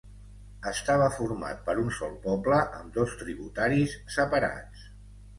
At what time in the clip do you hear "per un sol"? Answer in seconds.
1.67-2.15